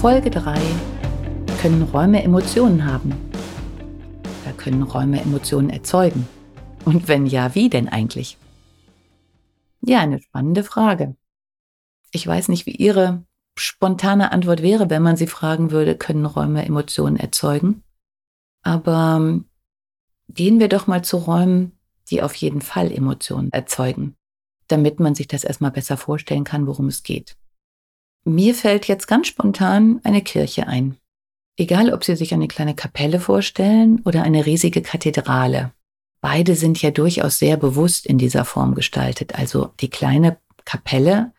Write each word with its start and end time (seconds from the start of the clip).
Folge 0.00 0.30
3. 0.30 0.56
Können 1.60 1.82
Räume 1.82 2.22
Emotionen 2.22 2.86
haben? 2.86 3.12
Da 4.44 4.52
können 4.52 4.84
Räume 4.84 5.20
Emotionen 5.20 5.70
erzeugen? 5.70 6.28
Und 6.84 7.08
wenn 7.08 7.26
ja, 7.26 7.56
wie 7.56 7.68
denn 7.68 7.88
eigentlich? 7.88 8.38
Ja, 9.80 9.98
eine 9.98 10.22
spannende 10.22 10.62
Frage. 10.62 11.16
Ich 12.12 12.24
weiß 12.24 12.46
nicht, 12.46 12.64
wie 12.66 12.76
Ihre 12.76 13.24
spontane 13.58 14.30
Antwort 14.30 14.62
wäre, 14.62 14.88
wenn 14.88 15.02
man 15.02 15.16
Sie 15.16 15.26
fragen 15.26 15.72
würde, 15.72 15.96
können 15.96 16.26
Räume 16.26 16.64
Emotionen 16.64 17.16
erzeugen? 17.16 17.82
Aber 18.62 19.16
ähm, 19.16 19.46
gehen 20.28 20.60
wir 20.60 20.68
doch 20.68 20.86
mal 20.86 21.02
zu 21.02 21.16
Räumen, 21.16 21.72
die 22.08 22.22
auf 22.22 22.36
jeden 22.36 22.60
Fall 22.60 22.92
Emotionen 22.92 23.50
erzeugen, 23.50 24.14
damit 24.68 25.00
man 25.00 25.16
sich 25.16 25.26
das 25.26 25.42
erstmal 25.42 25.72
besser 25.72 25.96
vorstellen 25.96 26.44
kann, 26.44 26.68
worum 26.68 26.86
es 26.86 27.02
geht. 27.02 27.36
Mir 28.24 28.54
fällt 28.54 28.88
jetzt 28.88 29.06
ganz 29.06 29.26
spontan 29.26 30.00
eine 30.04 30.22
Kirche 30.22 30.66
ein. 30.66 30.96
Egal, 31.56 31.92
ob 31.92 32.04
Sie 32.04 32.14
sich 32.14 32.34
eine 32.34 32.46
kleine 32.46 32.74
Kapelle 32.74 33.20
vorstellen 33.20 34.00
oder 34.04 34.22
eine 34.22 34.46
riesige 34.46 34.80
Kathedrale. 34.80 35.72
Beide 36.20 36.54
sind 36.54 36.80
ja 36.82 36.90
durchaus 36.90 37.38
sehr 37.38 37.56
bewusst 37.56 38.06
in 38.06 38.18
dieser 38.18 38.44
Form 38.44 38.74
gestaltet. 38.74 39.34
Also 39.34 39.72
die 39.80 39.90
kleine 39.90 40.38
Kapelle, 40.64 41.32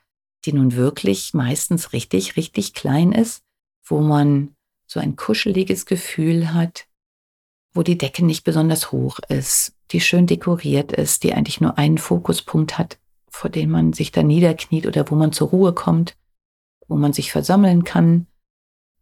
die 0.46 0.54
nun 0.54 0.76
wirklich 0.76 1.34
meistens 1.34 1.94
richtig, 1.94 2.36
richtig 2.36 2.74
klein 2.74 3.12
ist, 3.12 3.44
wo 3.86 4.00
man 4.02 4.56
so 4.88 5.00
ein 5.00 5.16
kuscheliges 5.16 5.86
Gefühl 5.86 6.54
hat, 6.54 6.88
wo 7.74 7.84
die 7.84 7.98
Decke 7.98 8.26
nicht 8.26 8.44
besonders 8.44 8.92
hoch 8.92 9.20
ist, 9.30 9.74
die 9.92 10.02
schön 10.02 10.28
dekoriert 10.28 10.92
ist, 10.92 11.24
die 11.24 11.34
eigentlich 11.34 11.62
nur 11.62 11.78
einen 11.78 11.98
Fokuspunkt 11.98 12.78
hat, 12.78 13.00
vor 13.30 13.50
dem 13.50 13.70
man 13.70 13.94
sich 13.94 14.12
da 14.12 14.24
niederkniet 14.24 14.88
oder 14.88 15.10
wo 15.10 15.16
man 15.16 15.32
zur 15.32 15.50
Ruhe 15.50 15.74
kommt 15.74 16.18
wo 16.90 16.98
man 16.98 17.14
sich 17.14 17.32
versammeln 17.32 17.86
kann 17.86 18.28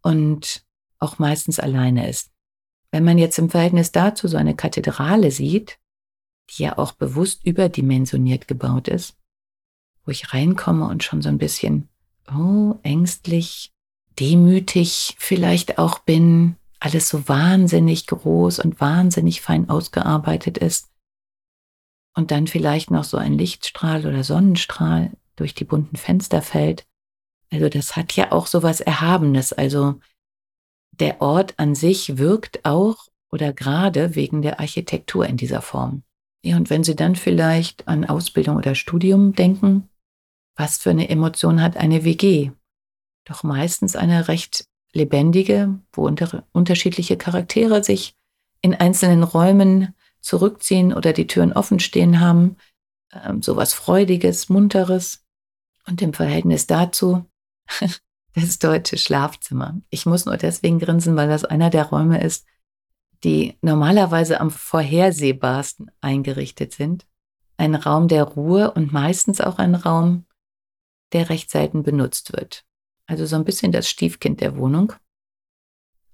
und 0.03 0.63
auch 0.99 1.17
meistens 1.17 1.59
alleine 1.59 2.07
ist. 2.07 2.31
Wenn 2.91 3.03
man 3.03 3.17
jetzt 3.17 3.39
im 3.39 3.49
Verhältnis 3.49 3.91
dazu 3.91 4.27
so 4.27 4.37
eine 4.37 4.55
Kathedrale 4.55 5.31
sieht, 5.31 5.79
die 6.49 6.63
ja 6.63 6.77
auch 6.77 6.91
bewusst 6.91 7.45
überdimensioniert 7.45 8.47
gebaut 8.47 8.87
ist, 8.87 9.15
wo 10.05 10.11
ich 10.11 10.33
reinkomme 10.33 10.87
und 10.87 11.03
schon 11.03 11.21
so 11.21 11.29
ein 11.29 11.37
bisschen, 11.37 11.89
oh, 12.33 12.75
ängstlich, 12.83 13.73
demütig 14.19 15.15
vielleicht 15.17 15.77
auch 15.77 15.99
bin, 15.99 16.55
alles 16.79 17.09
so 17.09 17.27
wahnsinnig 17.27 18.07
groß 18.07 18.59
und 18.59 18.79
wahnsinnig 18.79 19.41
fein 19.41 19.69
ausgearbeitet 19.69 20.57
ist. 20.57 20.89
Und 22.15 22.31
dann 22.31 22.47
vielleicht 22.47 22.91
noch 22.91 23.03
so 23.03 23.17
ein 23.17 23.33
Lichtstrahl 23.33 24.05
oder 24.05 24.23
Sonnenstrahl 24.23 25.11
durch 25.35 25.53
die 25.53 25.65
bunten 25.65 25.97
Fenster 25.97 26.41
fällt 26.41 26.87
also 27.51 27.69
das 27.69 27.95
hat 27.95 28.15
ja 28.15 28.31
auch 28.31 28.47
so 28.47 28.63
was 28.63 28.81
Erhabenes. 28.81 29.53
Also 29.53 29.99
der 30.91 31.21
Ort 31.21 31.53
an 31.57 31.75
sich 31.75 32.17
wirkt 32.17 32.65
auch 32.65 33.07
oder 33.31 33.53
gerade 33.53 34.15
wegen 34.15 34.41
der 34.41 34.59
Architektur 34.59 35.25
in 35.25 35.37
dieser 35.37 35.61
Form. 35.61 36.03
Ja, 36.43 36.55
und 36.55 36.69
wenn 36.69 36.83
Sie 36.83 36.95
dann 36.95 37.15
vielleicht 37.15 37.87
an 37.87 38.05
Ausbildung 38.05 38.57
oder 38.57 38.75
Studium 38.75 39.33
denken, 39.33 39.89
was 40.55 40.77
für 40.77 40.91
eine 40.91 41.09
Emotion 41.09 41.61
hat 41.61 41.77
eine 41.77 42.03
WG? 42.03 42.51
Doch 43.25 43.43
meistens 43.43 43.95
eine 43.95 44.27
recht 44.27 44.65
lebendige, 44.93 45.77
wo 45.91 46.05
unter, 46.05 46.45
unterschiedliche 46.53 47.17
Charaktere 47.17 47.83
sich 47.83 48.15
in 48.61 48.73
einzelnen 48.73 49.23
Räumen 49.23 49.93
zurückziehen 50.21 50.93
oder 50.93 51.13
die 51.13 51.27
Türen 51.27 51.53
offen 51.53 51.79
stehen 51.79 52.19
haben, 52.19 52.57
ähm, 53.11 53.41
sowas 53.41 53.73
Freudiges, 53.73 54.49
Munteres. 54.49 55.23
Und 55.85 56.01
im 56.01 56.13
Verhältnis 56.13 56.67
dazu 56.67 57.25
das 58.33 58.59
deutsche 58.59 58.97
Schlafzimmer. 58.97 59.79
Ich 59.89 60.05
muss 60.05 60.25
nur 60.25 60.37
deswegen 60.37 60.79
grinsen, 60.79 61.15
weil 61.15 61.27
das 61.27 61.45
einer 61.45 61.69
der 61.69 61.85
Räume 61.85 62.21
ist, 62.21 62.45
die 63.23 63.57
normalerweise 63.61 64.39
am 64.39 64.51
vorhersehbarsten 64.51 65.91
eingerichtet 66.01 66.73
sind. 66.73 67.07
Ein 67.57 67.73
Raum 67.73 68.07
der 68.07 68.23
Ruhe 68.23 68.71
und 68.71 68.93
meistens 68.93 69.41
auch 69.41 69.57
ein 69.57 69.73
Raum, 69.73 70.25
der 71.13 71.29
recht 71.29 71.49
selten 71.49 71.83
benutzt 71.83 72.33
wird. 72.33 72.63
Also 73.07 73.25
so 73.25 73.35
ein 73.35 73.45
bisschen 73.45 73.71
das 73.71 73.89
Stiefkind 73.89 74.41
der 74.41 74.57
Wohnung. 74.57 74.93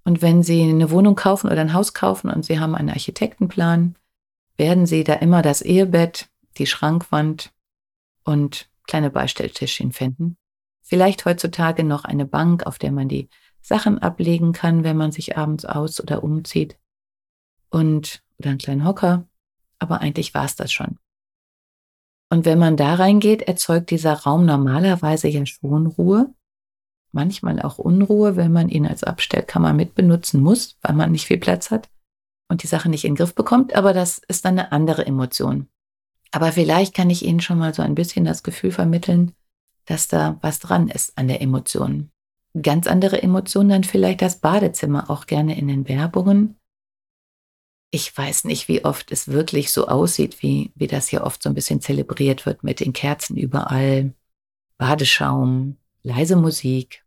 Und 0.06 0.22
wenn 0.22 0.44
Sie 0.44 0.62
eine 0.62 0.92
Wohnung 0.92 1.16
kaufen 1.16 1.48
oder 1.48 1.62
ein 1.62 1.74
Haus 1.74 1.94
kaufen 1.94 2.30
und 2.30 2.46
Sie 2.46 2.60
haben 2.60 2.76
einen 2.76 2.90
Architektenplan, 2.90 3.96
werden 4.58 4.86
Sie 4.86 5.04
da 5.04 5.14
immer 5.16 5.42
das 5.42 5.62
Ehebett, 5.62 6.30
die 6.58 6.68
Schrankwand 6.68 7.52
und 8.24 8.70
kleine 8.86 9.10
Beistelltischchen 9.10 9.92
finden. 9.92 10.38
Vielleicht 10.84 11.26
heutzutage 11.26 11.84
noch 11.84 12.04
eine 12.04 12.26
Bank, 12.26 12.66
auf 12.68 12.78
der 12.78 12.92
man 12.92 13.08
die 13.08 13.30
Sachen 13.62 14.00
ablegen 14.00 14.52
kann, 14.52 14.84
wenn 14.84 14.98
man 14.98 15.12
sich 15.12 15.38
abends 15.38 15.66
aus- 15.66 16.02
oder 16.02 16.24
umzieht. 16.24 16.78
Und, 17.70 18.22
oder 18.38 18.50
einen 18.50 18.60
kleinen 18.60 18.86
Hocker. 18.86 19.28
Aber 19.80 20.02
eigentlich 20.02 20.34
war 20.34 20.46
es 20.46 20.56
das 20.56 20.72
schon. 20.72 21.00
Und 22.30 22.46
wenn 22.46 22.60
man 22.60 22.78
da 22.78 22.96
reingeht, 22.96 23.44
erzeugt 23.44 23.92
dieser 23.92 24.14
Raum 24.14 24.46
normalerweise 24.46 25.28
ja 25.28 25.46
schon 25.46 25.88
Ruhe. 25.88 26.34
Manchmal 27.12 27.62
auch 27.62 27.78
Unruhe, 27.78 28.36
wenn 28.36 28.52
man 28.52 28.70
ihn 28.70 28.88
als 28.88 29.04
Abstellkammer 29.04 29.72
mitbenutzen 29.72 30.42
muss, 30.42 30.78
weil 30.82 30.96
man 30.96 31.12
nicht 31.12 31.28
viel 31.28 31.38
Platz 31.38 31.72
hat 31.72 31.90
und 32.50 32.64
die 32.64 32.68
Sache 32.68 32.90
nicht 32.90 33.06
in 33.06 33.12
den 33.12 33.18
Griff 33.18 33.36
bekommt. 33.36 33.76
Aber 33.76 33.94
das 33.94 34.20
ist 34.28 34.46
dann 34.46 34.58
eine 34.58 34.72
andere 34.72 35.06
Emotion. 35.06 35.70
Aber 36.32 36.52
vielleicht 36.52 36.96
kann 36.96 37.12
ich 37.12 37.24
Ihnen 37.24 37.40
schon 37.40 37.60
mal 37.60 37.74
so 37.74 37.84
ein 37.84 37.96
bisschen 37.96 38.26
das 38.26 38.42
Gefühl 38.42 38.72
vermitteln, 38.72 39.34
dass 39.86 40.08
da 40.08 40.38
was 40.42 40.60
dran 40.60 40.88
ist 40.88 41.18
an 41.18 41.28
der 41.28 41.42
Emotion. 41.42 42.12
Ganz 42.62 42.88
andere 42.88 43.22
Emotionen 43.22 43.70
dann 43.70 43.84
vielleicht 43.84 44.22
das 44.22 44.40
Badezimmer, 44.40 45.10
auch 45.10 45.26
gerne 45.26 45.58
in 45.58 45.68
den 45.68 45.88
Werbungen. 45.88 46.60
Ich 47.92 48.16
weiß 48.16 48.46
nicht, 48.46 48.68
wie 48.68 48.86
oft 48.86 49.12
es 49.12 49.28
wirklich 49.28 49.72
so 49.72 49.88
aussieht, 49.88 50.42
wie, 50.42 50.72
wie 50.76 50.88
das 50.88 51.08
hier 51.08 51.24
oft 51.24 51.44
so 51.44 51.50
ein 51.50 51.56
bisschen 51.56 51.82
zelebriert 51.82 52.46
wird 52.46 52.64
mit 52.64 52.80
den 52.80 52.94
Kerzen 52.94 53.38
überall, 53.38 54.14
Badeschaum, 54.78 55.78
leise 56.02 56.36
Musik, 56.36 57.06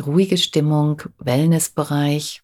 ruhige 0.00 0.38
Stimmung, 0.38 1.02
Wellnessbereich. 1.18 2.42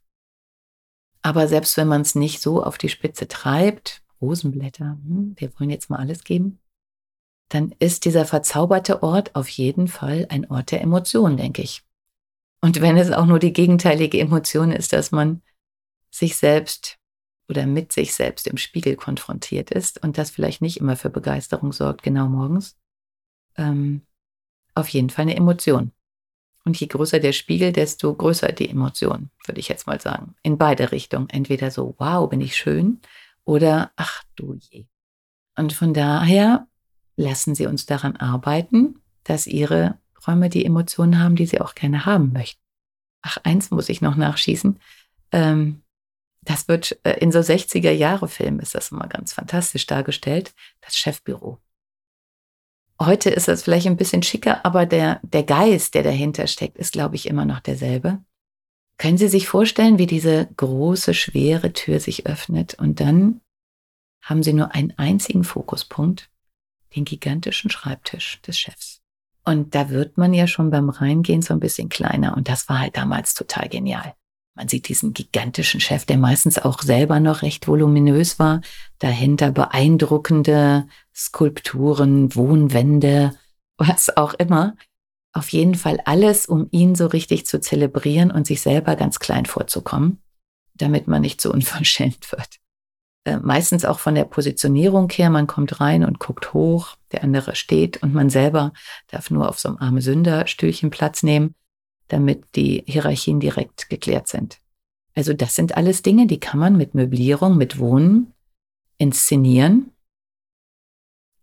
Aber 1.22 1.49
selbst 1.49 1.77
wenn 1.77 1.89
man 1.89 2.03
es 2.03 2.15
nicht 2.15 2.41
so 2.41 2.62
auf 2.62 2.78
die 2.78 2.89
Spitze 2.89 3.28
treibt, 3.28 4.03
Rosenblätter, 4.21 4.99
hm, 5.05 5.34
wir 5.37 5.53
wollen 5.59 5.71
jetzt 5.71 5.91
mal 5.91 5.99
alles 5.99 6.25
geben, 6.25 6.61
dann 7.50 7.75
ist 7.78 8.05
dieser 8.05 8.25
verzauberte 8.25 9.03
Ort 9.03 9.34
auf 9.34 9.49
jeden 9.49 9.88
Fall 9.88 10.27
ein 10.31 10.50
Ort 10.50 10.71
der 10.71 10.81
Emotionen, 10.81 11.37
denke 11.37 11.62
ich. 11.62 11.83
Und 12.62 12.81
wenn 12.81 12.97
es 12.97 13.11
auch 13.11 13.27
nur 13.27 13.38
die 13.38 13.53
gegenteilige 13.53 14.21
Emotion 14.21 14.72
ist, 14.72 14.93
dass 14.93 15.11
man 15.11 15.43
sich 16.10 16.37
selbst 16.37 16.99
oder 17.49 17.66
mit 17.66 17.93
sich 17.93 18.15
selbst 18.15 18.47
im 18.47 18.56
Spiegel 18.56 18.97
konfrontiert 18.97 19.71
ist 19.71 20.03
und 20.03 20.16
das 20.16 20.31
vielleicht 20.31 20.62
nicht 20.62 20.78
immer 20.78 20.97
für 20.97 21.10
Begeisterung 21.10 21.72
sorgt, 21.72 22.03
genau 22.03 22.28
morgens, 22.28 22.78
ähm, 23.57 24.03
auf 24.74 24.89
jeden 24.89 25.10
Fall 25.10 25.22
eine 25.22 25.36
Emotion. 25.36 25.92
Und 26.65 26.78
je 26.78 26.86
größer 26.86 27.19
der 27.19 27.33
Spiegel, 27.33 27.72
desto 27.72 28.15
größer 28.15 28.53
die 28.53 28.69
Emotion, 28.69 29.30
würde 29.47 29.59
ich 29.59 29.69
jetzt 29.69 29.86
mal 29.86 30.01
sagen. 30.01 30.36
In 30.42 30.59
beide 30.59 30.92
Richtungen. 30.92 31.28
Entweder 31.30 31.71
so, 31.71 31.97
wow, 31.98 32.28
bin 32.28 32.41
ich 32.41 32.54
schön, 32.54 33.01
oder 33.45 33.91
ach 33.97 34.22
du 34.36 34.54
je. 34.54 34.86
Und 35.57 35.72
von 35.72 35.92
daher 35.92 36.69
lassen 37.21 37.55
Sie 37.55 37.67
uns 37.67 37.87
daran 37.87 38.17
arbeiten, 38.17 39.01
dass 39.25 39.47
Ihre 39.47 39.99
Räume 40.27 40.49
die 40.49 40.65
Emotionen 40.65 41.19
haben, 41.19 41.37
die 41.37 41.47
Sie 41.47 41.61
auch 41.61 41.75
gerne 41.75 42.07
haben 42.07 42.33
möchten. 42.33 42.61
Ach, 43.22 43.39
eins 43.45 43.71
muss 43.71 43.89
ich 43.89 44.01
noch 44.01 44.17
nachschießen. 44.17 44.81
Ähm, 45.33 45.83
das 46.43 46.69
wird 46.69 46.99
äh, 47.05 47.19
in 47.19 47.31
so 47.31 47.41
60er 47.41 47.91
Jahre 47.91 48.28
Filmen 48.28 48.61
ist 48.61 48.75
das 48.75 48.91
immer 48.91 49.07
ganz 49.07 49.34
fantastisch 49.34 49.87
dargestellt. 49.87 50.55
Das 50.81 50.97
Chefbüro. 50.97 51.59
Heute 52.99 53.31
ist 53.31 53.49
das 53.49 53.63
vielleicht 53.63 53.87
ein 53.87 53.97
bisschen 53.97 54.22
schicker, 54.22 54.65
aber 54.65 54.84
der, 54.84 55.21
der 55.22 55.43
Geist, 55.43 55.95
der 55.95 56.03
dahinter 56.03 56.47
steckt, 56.47 56.77
ist, 56.77 56.93
glaube 56.93 57.17
ich, 57.17 57.27
immer 57.27 57.45
noch 57.45 57.61
derselbe. 57.61 58.22
Können 58.99 59.17
Sie 59.17 59.28
sich 59.28 59.49
vorstellen, 59.49 59.99
wie 59.99 60.07
diese 60.07 60.49
große, 60.57 61.15
schwere 61.15 61.72
Tür 61.72 62.01
sich 62.01 62.27
öffnet 62.27 62.75
und 62.75 63.01
dann 63.01 63.41
haben 64.22 64.43
Sie 64.43 64.53
nur 64.53 64.75
einen 64.75 64.93
einzigen 64.99 65.45
Fokuspunkt 65.45 66.31
den 66.95 67.04
gigantischen 67.04 67.71
Schreibtisch 67.71 68.41
des 68.42 68.59
Chefs. 68.59 69.01
Und 69.45 69.75
da 69.75 69.91
wird 69.91 70.19
man 70.19 70.34
ja 70.34 70.47
schon 70.47 70.71
beim 70.71 70.91
Reingehen 70.91 71.42
so 71.42 71.54
ein 71.54 71.60
bisschen 71.60 71.89
kleiner. 71.89 72.37
Und 72.37 72.48
das 72.48 72.69
war 72.69 72.78
halt 72.78 72.97
damals 72.97 73.34
total 73.34 73.69
genial. 73.69 74.15
Man 74.54 74.69
sieht 74.69 74.89
diesen 74.89 75.15
gigantischen 75.15 75.81
Chef, 75.81 76.04
der 76.04 76.19
meistens 76.19 76.59
auch 76.59 76.83
selber 76.83 77.19
noch 77.19 77.42
recht 77.42 77.66
voluminös 77.66 78.39
war. 78.39 78.60
Dahinter 78.98 79.53
beeindruckende 79.53 80.87
Skulpturen, 81.15 82.34
Wohnwände, 82.34 83.34
was 83.78 84.16
auch 84.16 84.34
immer. 84.34 84.77
Auf 85.33 85.48
jeden 85.51 85.77
Fall 85.77 86.01
alles, 86.04 86.47
um 86.47 86.69
ihn 86.72 86.95
so 86.95 87.07
richtig 87.07 87.47
zu 87.47 87.60
zelebrieren 87.60 88.31
und 88.31 88.47
sich 88.47 88.60
selber 88.60 88.97
ganz 88.97 89.19
klein 89.19 89.47
vorzukommen, 89.47 90.22
damit 90.75 91.09
man 91.09 91.22
nicht 91.22 91.41
so 91.41 91.53
unverschämt 91.54 92.31
wird. 92.33 92.59
Äh, 93.25 93.39
meistens 93.39 93.84
auch 93.84 93.99
von 93.99 94.15
der 94.15 94.25
Positionierung 94.25 95.11
her, 95.11 95.28
man 95.28 95.47
kommt 95.47 95.81
rein 95.81 96.05
und 96.05 96.19
guckt 96.19 96.55
hoch, 96.55 96.97
der 97.13 97.22
andere 97.22 97.55
steht 97.55 98.03
und 98.03 98.15
man 98.15 98.31
selber 98.31 98.72
darf 99.09 99.31
nur 99.31 99.49
auf 99.49 99.59
so 99.59 99.69
einem 99.69 99.78
arme 99.78 100.01
Sünderstühlchen 100.01 100.91
Platz 100.91 101.22
nehmen, 101.22 101.55
damit 102.09 102.57
die 102.57 102.83
Hierarchien 102.87 103.39
direkt 103.39 103.91
geklärt 103.91 104.28
sind. 104.28 104.59
Also 105.15 105.34
das 105.34 105.55
sind 105.55 105.77
alles 105.77 106.03
Dinge, 106.03 106.27
die 106.27 106.41
kann 106.41 106.59
man 106.59 106.77
mit 106.77 106.95
Möblierung, 106.95 107.59
mit 107.59 107.78
Wohnen 107.78 108.33
inszenieren. 108.97 109.93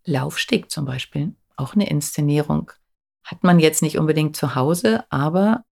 Laufsteg 0.03 0.71
zum 0.71 0.85
Beispiel, 0.85 1.35
auch 1.57 1.75
eine 1.75 1.89
Inszenierung. 1.89 2.71
Hat 3.23 3.43
man 3.43 3.59
jetzt 3.59 3.81
nicht 3.81 3.99
unbedingt 3.99 4.35
zu 4.35 4.55
Hause, 4.55 5.03
aber 5.11 5.65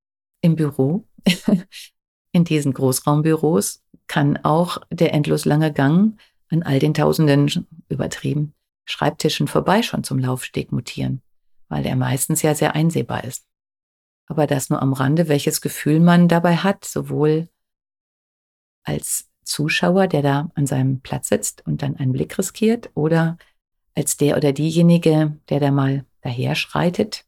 im 0.43 0.57
Büro, 0.57 1.07
in 2.33 2.45
diesen 2.45 2.75
Großraumbüros, 2.75 3.84
kann 4.07 4.39
auch 4.43 4.79
der 4.91 5.15
endlos 5.15 5.45
lange 5.45 5.73
Gang 5.73 6.19
an 6.51 6.63
all 6.63 6.79
den 6.79 6.95
tausenden 6.95 7.67
übertrieben 7.89 8.55
Schreibtischen 8.85 9.49
vorbei 9.49 9.83
schon 9.83 10.05
zum 10.05 10.19
Laufsteg 10.19 10.71
mutieren, 10.71 11.23
weil 11.69 11.87
er 11.87 11.97
meistens 11.97 12.43
ja 12.43 12.55
sehr 12.55 12.75
einsehbar 12.75 13.25
ist. 13.25 13.47
Aber 14.27 14.47
das 14.47 14.71
nur 14.71 14.81
am 14.81 14.93
Rande, 14.93 15.29
welches 15.29 15.61
Gefühl 15.61 16.01
man 16.01 16.29
dabei 16.29 16.57
hat, 16.57 16.85
sowohl 16.85 17.49
als 18.85 19.31
Zuschauer, 19.45 20.07
der 20.07 20.23
da 20.23 20.51
an 20.55 20.67
seinem 20.67 21.01
Platz 21.01 21.29
sitzt 21.29 21.67
und 21.67 21.83
dann 21.83 21.97
einen 21.97 22.13
Blick 22.13 22.39
riskiert, 22.39 22.91
oder 22.95 23.39
als 23.95 24.17
der 24.17 24.37
oder 24.37 24.53
diejenige, 24.53 25.39
der 25.49 25.61
da 25.61 25.71
mal 25.71 26.05
daher 26.23 26.55
schreitet, 26.55 27.27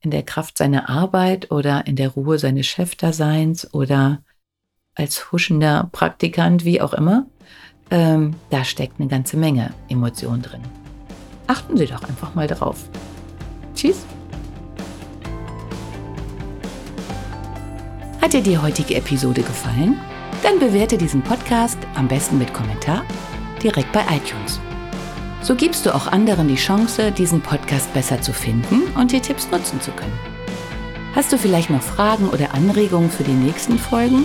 in 0.00 0.10
der 0.10 0.22
Kraft 0.22 0.58
seiner 0.58 0.88
Arbeit 0.88 1.50
oder 1.50 1.86
in 1.86 1.96
der 1.96 2.10
Ruhe 2.10 2.38
seines 2.38 2.66
Chefdaseins 2.66 3.72
oder 3.74 4.22
als 4.98 5.32
huschender 5.32 5.88
Praktikant, 5.92 6.64
wie 6.64 6.80
auch 6.80 6.92
immer, 6.92 7.26
ähm, 7.90 8.34
da 8.50 8.64
steckt 8.64 9.00
eine 9.00 9.08
ganze 9.08 9.36
Menge 9.36 9.72
Emotion 9.88 10.42
drin. 10.42 10.60
Achten 11.46 11.76
Sie 11.76 11.86
doch 11.86 12.02
einfach 12.04 12.34
mal 12.34 12.46
drauf. 12.46 12.84
Tschüss. 13.74 14.04
Hat 18.20 18.32
dir 18.32 18.42
die 18.42 18.58
heutige 18.58 18.96
Episode 18.96 19.42
gefallen? 19.42 19.98
Dann 20.42 20.58
bewerte 20.58 20.98
diesen 20.98 21.22
Podcast 21.22 21.78
am 21.94 22.08
besten 22.08 22.38
mit 22.38 22.52
Kommentar 22.52 23.04
direkt 23.62 23.90
bei 23.92 24.02
iTunes. 24.02 24.60
So 25.40 25.54
gibst 25.54 25.86
du 25.86 25.94
auch 25.94 26.08
anderen 26.08 26.48
die 26.48 26.56
Chance, 26.56 27.12
diesen 27.12 27.40
Podcast 27.40 27.92
besser 27.94 28.20
zu 28.20 28.32
finden 28.32 28.82
und 28.96 29.12
die 29.12 29.20
Tipps 29.20 29.50
nutzen 29.50 29.80
zu 29.80 29.92
können. 29.92 30.18
Hast 31.14 31.32
du 31.32 31.38
vielleicht 31.38 31.70
noch 31.70 31.82
Fragen 31.82 32.28
oder 32.28 32.54
Anregungen 32.54 33.10
für 33.10 33.24
die 33.24 33.32
nächsten 33.32 33.78
Folgen? 33.78 34.24